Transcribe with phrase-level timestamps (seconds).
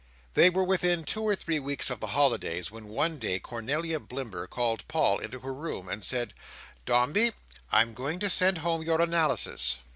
[0.33, 4.47] They were within two or three weeks of the holidays, when, one day, Cornelia Blimber
[4.49, 6.33] called Paul into her room, and said,
[6.87, 7.33] "Dombey,
[7.71, 9.75] I am going to send home your analysis."